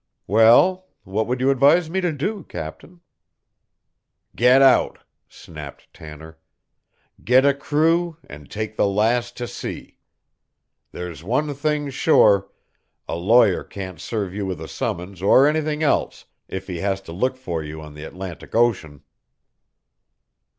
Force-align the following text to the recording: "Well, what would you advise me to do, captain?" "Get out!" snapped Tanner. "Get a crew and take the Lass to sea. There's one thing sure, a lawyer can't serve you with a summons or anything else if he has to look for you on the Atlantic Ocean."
"Well, 0.25 0.87
what 1.03 1.27
would 1.27 1.41
you 1.41 1.51
advise 1.51 1.87
me 1.87 2.01
to 2.01 2.11
do, 2.11 2.41
captain?" 2.49 3.01
"Get 4.35 4.63
out!" 4.63 4.97
snapped 5.29 5.93
Tanner. 5.93 6.39
"Get 7.23 7.45
a 7.45 7.53
crew 7.53 8.17
and 8.27 8.49
take 8.49 8.75
the 8.77 8.87
Lass 8.87 9.31
to 9.33 9.47
sea. 9.47 9.99
There's 10.91 11.23
one 11.23 11.53
thing 11.53 11.91
sure, 11.91 12.49
a 13.07 13.15
lawyer 13.15 13.63
can't 13.63 14.01
serve 14.01 14.33
you 14.33 14.43
with 14.43 14.59
a 14.59 14.67
summons 14.67 15.21
or 15.21 15.45
anything 15.45 15.83
else 15.83 16.25
if 16.47 16.65
he 16.65 16.79
has 16.79 16.99
to 17.01 17.11
look 17.11 17.37
for 17.37 17.61
you 17.61 17.79
on 17.79 17.93
the 17.93 18.03
Atlantic 18.03 18.55
Ocean." 18.55 19.03